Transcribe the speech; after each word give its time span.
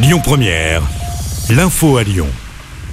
Lyon 0.00 0.20
Première, 0.22 0.80
l'info 1.50 1.96
à 1.96 2.04
Lyon. 2.04 2.28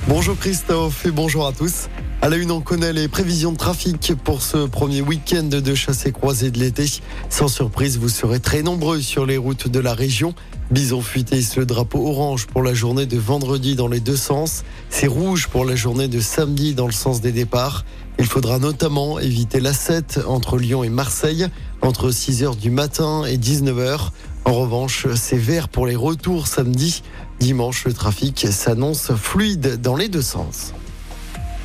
Bonjour 0.07 0.35
Christophe 0.35 1.05
et 1.05 1.11
bonjour 1.11 1.45
à 1.45 1.51
tous. 1.51 1.87
À 2.23 2.29
la 2.29 2.37
une, 2.37 2.49
on 2.49 2.61
connaît 2.61 2.93
les 2.93 3.07
prévisions 3.07 3.51
de 3.51 3.57
trafic 3.57 4.13
pour 4.23 4.41
ce 4.41 4.65
premier 4.65 5.01
week-end 5.01 5.43
de 5.43 5.75
chassé 5.75 6.11
croisé 6.11 6.49
de 6.49 6.57
l'été. 6.57 6.85
Sans 7.29 7.47
surprise, 7.47 7.99
vous 7.99 8.09
serez 8.09 8.39
très 8.39 8.63
nombreux 8.63 9.01
sur 9.01 9.27
les 9.27 9.37
routes 9.37 9.67
de 9.67 9.79
la 9.79 9.93
région. 9.93 10.33
Bison 10.71 11.01
fuité 11.01 11.41
le 11.55 11.67
drapeau 11.67 12.07
orange 12.07 12.47
pour 12.47 12.63
la 12.63 12.73
journée 12.73 13.05
de 13.05 13.19
vendredi 13.19 13.75
dans 13.75 13.87
les 13.87 13.99
deux 13.99 14.17
sens. 14.17 14.63
C'est 14.89 15.05
rouge 15.05 15.47
pour 15.47 15.63
la 15.63 15.75
journée 15.75 16.07
de 16.07 16.19
samedi 16.19 16.73
dans 16.73 16.87
le 16.87 16.91
sens 16.91 17.21
des 17.21 17.31
départs. 17.31 17.85
Il 18.17 18.25
faudra 18.25 18.57
notamment 18.57 19.19
éviter 19.19 19.59
la 19.59 19.73
7 19.73 20.21
entre 20.25 20.57
Lyon 20.57 20.83
et 20.83 20.89
Marseille 20.89 21.45
entre 21.81 22.09
6h 22.09 22.57
du 22.57 22.71
matin 22.71 23.25
et 23.25 23.37
19h. 23.37 24.09
En 24.45 24.53
revanche, 24.53 25.07
c'est 25.15 25.37
vert 25.37 25.69
pour 25.69 25.87
les 25.87 25.95
retours 25.95 26.47
samedi. 26.47 27.01
Dimanche, 27.39 27.85
le 27.85 27.93
trafic 27.93 28.47
s'annonce 28.51 29.11
fluide 29.15 29.81
dans 29.81 29.95
les 29.95 30.07
deux 30.07 30.21
sens. 30.21 30.73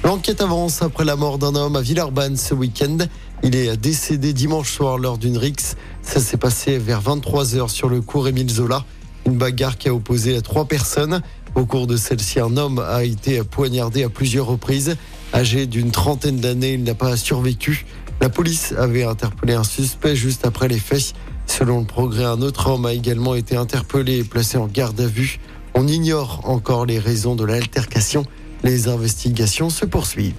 L'enquête 0.02 0.40
avance 0.40 0.80
après 0.80 1.04
la 1.04 1.14
mort 1.14 1.36
d'un 1.36 1.54
homme 1.54 1.76
à 1.76 1.82
Villeurbanne 1.82 2.38
ce 2.38 2.54
week-end. 2.54 2.96
Il 3.42 3.54
est 3.54 3.76
décédé 3.76 4.32
dimanche 4.32 4.72
soir 4.72 4.96
lors 4.96 5.18
d'une 5.18 5.36
rixe. 5.36 5.76
Ça 6.02 6.20
s'est 6.20 6.38
passé 6.38 6.78
vers 6.78 7.02
23h 7.02 7.68
sur 7.68 7.90
le 7.90 8.00
cours 8.00 8.26
Émile 8.26 8.48
Zola. 8.48 8.84
Une 9.26 9.36
bagarre 9.36 9.76
qui 9.76 9.90
a 9.90 9.94
opposé 9.94 10.40
trois 10.40 10.64
personnes. 10.64 11.20
Au 11.54 11.66
cours 11.66 11.86
de 11.86 11.98
celle-ci, 11.98 12.40
un 12.40 12.56
homme 12.56 12.78
a 12.78 13.04
été 13.04 13.42
poignardé 13.44 14.04
à 14.04 14.08
plusieurs 14.08 14.46
reprises. 14.46 14.96
Âgé 15.34 15.66
d'une 15.66 15.90
trentaine 15.90 16.40
d'années, 16.40 16.72
il 16.72 16.82
n'a 16.82 16.94
pas 16.94 17.14
survécu. 17.18 17.84
La 18.22 18.30
police 18.30 18.72
avait 18.78 19.04
interpellé 19.04 19.52
un 19.52 19.64
suspect 19.64 20.16
juste 20.16 20.46
après 20.46 20.68
les 20.68 20.78
faits. 20.78 21.12
Selon 21.60 21.80
le 21.80 21.84
progrès, 21.84 22.24
un 22.24 22.40
autre 22.40 22.68
homme 22.68 22.86
a 22.86 22.94
également 22.94 23.34
été 23.34 23.54
interpellé 23.54 24.20
et 24.20 24.24
placé 24.24 24.56
en 24.56 24.66
garde 24.66 24.98
à 24.98 25.06
vue. 25.06 25.40
On 25.74 25.86
ignore 25.86 26.40
encore 26.44 26.86
les 26.86 26.98
raisons 26.98 27.36
de 27.36 27.44
l'altercation. 27.44 28.24
Les 28.64 28.88
investigations 28.88 29.68
se 29.68 29.84
poursuivent. 29.84 30.32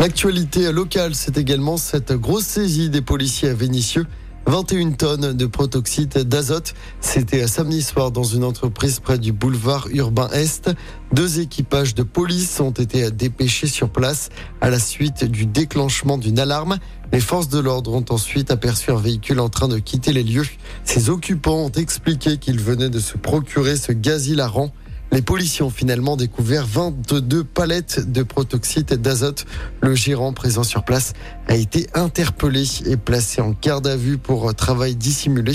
L'actualité 0.00 0.72
locale, 0.72 1.14
c'est 1.14 1.38
également 1.38 1.76
cette 1.76 2.12
grosse 2.12 2.44
saisie 2.44 2.90
des 2.90 3.02
policiers 3.02 3.50
à 3.50 3.54
Vénissieux. 3.54 4.04
21 4.46 4.92
tonnes 4.92 5.32
de 5.32 5.46
protoxyde 5.46 6.18
d'azote. 6.24 6.74
C'était 7.00 7.46
samedi 7.46 7.80
soir 7.80 8.10
dans 8.10 8.24
une 8.24 8.44
entreprise 8.44 8.98
près 9.00 9.18
du 9.18 9.32
boulevard 9.32 9.86
urbain 9.92 10.28
Est. 10.32 10.70
Deux 11.12 11.40
équipages 11.40 11.94
de 11.94 12.02
police 12.02 12.60
ont 12.60 12.72
été 12.72 13.10
dépêchés 13.10 13.68
sur 13.68 13.90
place 13.90 14.28
à 14.60 14.70
la 14.70 14.78
suite 14.78 15.24
du 15.24 15.46
déclenchement 15.46 16.18
d'une 16.18 16.38
alarme. 16.38 16.78
Les 17.14 17.20
forces 17.20 17.48
de 17.48 17.60
l'ordre 17.60 17.94
ont 17.94 18.04
ensuite 18.10 18.50
aperçu 18.50 18.90
un 18.90 18.96
véhicule 18.96 19.38
en 19.38 19.48
train 19.48 19.68
de 19.68 19.78
quitter 19.78 20.12
les 20.12 20.24
lieux. 20.24 20.48
Ses 20.82 21.10
occupants 21.10 21.66
ont 21.66 21.70
expliqué 21.70 22.38
qu'ils 22.38 22.58
venaient 22.58 22.90
de 22.90 22.98
se 22.98 23.16
procurer 23.16 23.76
ce 23.76 23.92
gaz 23.92 24.26
hilarant. 24.26 24.72
Les 25.12 25.22
policiers 25.22 25.62
ont 25.64 25.70
finalement 25.70 26.16
découvert 26.16 26.66
22 26.66 27.44
palettes 27.44 28.10
de 28.10 28.24
protoxyde 28.24 28.94
d'azote. 28.94 29.44
Le 29.80 29.94
gérant 29.94 30.32
présent 30.32 30.64
sur 30.64 30.82
place 30.82 31.12
a 31.46 31.54
été 31.54 31.86
interpellé 31.94 32.64
et 32.84 32.96
placé 32.96 33.40
en 33.40 33.54
garde 33.62 33.86
à 33.86 33.94
vue 33.94 34.18
pour 34.18 34.52
travail 34.56 34.96
dissimulé. 34.96 35.52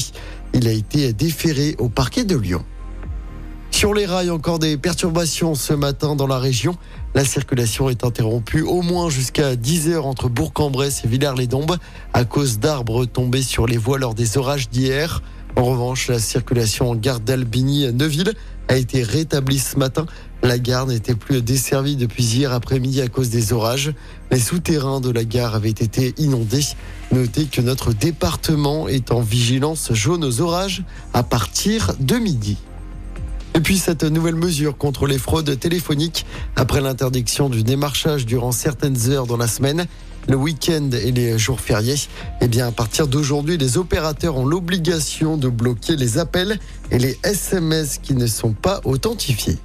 Il 0.53 0.65
a 0.65 0.71
été 0.71 1.11
déféré 1.11 1.75
au 1.77 1.89
parquet 1.89 2.23
de 2.23 2.37
Lyon. 2.37 2.63
Sur 3.79 3.93
les 3.93 4.05
rails, 4.05 4.29
encore 4.29 4.59
des 4.59 4.75
perturbations 4.75 5.55
ce 5.55 5.71
matin 5.71 6.17
dans 6.17 6.27
la 6.27 6.37
région. 6.37 6.75
La 7.15 7.23
circulation 7.23 7.89
est 7.89 8.03
interrompue 8.03 8.61
au 8.61 8.81
moins 8.81 9.09
jusqu'à 9.09 9.55
10 9.55 9.87
heures 9.87 10.05
entre 10.05 10.27
Bourg-en-Bresse 10.27 11.05
et 11.05 11.07
Villars-les-Dombes 11.07 11.77
à 12.11 12.25
cause 12.25 12.59
d'arbres 12.59 13.05
tombés 13.05 13.41
sur 13.41 13.67
les 13.67 13.77
voies 13.77 13.97
lors 13.97 14.15
des 14.15 14.37
orages 14.37 14.69
d'hier. 14.69 15.23
En 15.55 15.63
revanche, 15.63 16.09
la 16.09 16.19
circulation 16.19 16.89
en 16.89 16.95
gare 16.95 17.21
d'Albigny-Neuville 17.21 18.33
a 18.67 18.75
été 18.75 19.01
rétablie 19.01 19.59
ce 19.59 19.77
matin. 19.77 20.07
La 20.43 20.59
gare 20.59 20.85
n'était 20.85 21.15
plus 21.15 21.41
desservie 21.41 21.95
depuis 21.95 22.25
hier 22.25 22.51
après-midi 22.51 22.99
à 22.99 23.07
cause 23.07 23.29
des 23.29 23.53
orages. 23.53 23.93
Les 24.29 24.39
souterrains 24.39 24.99
de 24.99 25.09
la 25.09 25.23
gare 25.23 25.55
avaient 25.55 25.69
été 25.69 26.13
inondés. 26.17 26.65
Notez 27.13 27.45
que 27.45 27.61
notre 27.61 27.93
département 27.93 28.89
est 28.89 29.13
en 29.13 29.21
vigilance 29.21 29.93
jaune 29.93 30.25
aux 30.25 30.41
orages 30.41 30.83
à 31.13 31.23
partir 31.23 31.93
de 32.01 32.17
midi. 32.17 32.57
Et 33.59 33.61
puis 33.61 33.77
cette 33.77 34.05
nouvelle 34.05 34.35
mesure 34.35 34.77
contre 34.77 35.05
les 35.05 35.17
fraudes 35.17 35.59
téléphoniques 35.59 36.25
après 36.55 36.79
l'interdiction 36.79 37.49
du 37.49 37.61
démarchage 37.61 38.25
durant 38.25 38.53
certaines 38.53 39.09
heures 39.09 39.27
dans 39.27 39.35
la 39.35 39.49
semaine 39.49 39.85
le 40.29 40.37
week-end 40.37 40.89
et 40.93 41.11
les 41.11 41.37
jours 41.37 41.59
fériés. 41.59 41.95
Eh 42.39 42.47
bien, 42.47 42.67
à 42.67 42.71
partir 42.71 43.07
d'aujourd'hui, 43.09 43.57
les 43.57 43.77
opérateurs 43.77 44.37
ont 44.37 44.45
l'obligation 44.45 45.35
de 45.35 45.49
bloquer 45.49 45.97
les 45.97 46.19
appels 46.19 46.57
et 46.89 46.99
les 46.99 47.19
SMS 47.25 47.99
qui 48.01 48.13
ne 48.13 48.27
sont 48.27 48.53
pas 48.53 48.79
authentifiés. 48.85 49.57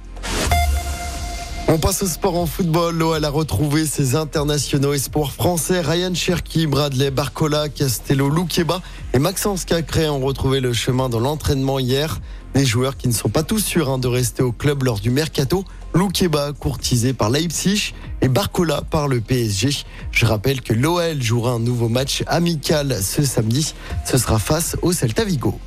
On 1.75 1.77
passe 1.77 2.03
au 2.03 2.07
sport 2.07 2.37
en 2.37 2.45
football. 2.45 2.95
L'OL 2.95 3.25
a 3.25 3.29
retrouvé 3.29 3.85
ses 3.85 4.15
internationaux 4.15 4.93
espoirs 4.93 5.33
français. 5.33 5.81
Ryan 5.81 6.13
Cherki, 6.13 6.67
Bradley 6.67 7.11
Barcola, 7.11 7.67
Castello 7.67 8.29
Loukeba 8.29 8.81
et 9.13 9.19
Maxence 9.19 9.65
Cacré 9.65 10.07
ont 10.07 10.21
retrouvé 10.21 10.61
le 10.61 10.71
chemin 10.71 11.09
dans 11.09 11.19
l'entraînement 11.19 11.77
hier. 11.77 12.21
Des 12.53 12.65
joueurs 12.65 12.95
qui 12.95 13.09
ne 13.09 13.13
sont 13.13 13.27
pas 13.27 13.43
tous 13.43 13.59
sûrs 13.59 13.89
hein, 13.89 13.97
de 13.97 14.07
rester 14.07 14.41
au 14.41 14.53
club 14.53 14.83
lors 14.83 15.01
du 15.01 15.09
mercato. 15.09 15.65
Loukeba 15.93 16.53
courtisé 16.53 17.11
par 17.11 17.29
Leipzig 17.29 17.93
et 18.21 18.29
Barcola 18.29 18.81
par 18.89 19.09
le 19.09 19.19
PSG. 19.19 19.71
Je 20.11 20.25
rappelle 20.25 20.61
que 20.61 20.71
l'OL 20.71 21.21
jouera 21.21 21.51
un 21.51 21.59
nouveau 21.59 21.89
match 21.89 22.23
amical 22.27 22.95
ce 23.01 23.25
samedi. 23.25 23.73
Ce 24.05 24.17
sera 24.17 24.39
face 24.39 24.77
au 24.81 24.93
Celta 24.93 25.25
Vigo. 25.25 25.59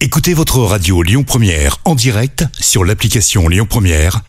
Écoutez 0.00 0.34
votre 0.34 0.58
radio 0.58 1.02
Lyon 1.02 1.22
Première 1.22 1.78
en 1.84 1.94
direct 1.94 2.44
sur 2.58 2.84
l'application 2.84 3.48
Lyon 3.48 3.66
Première, 3.68 4.22